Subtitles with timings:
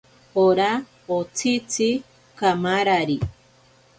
[0.45, 0.69] Ora
[1.17, 1.89] otsitzi
[2.39, 3.17] kamarari.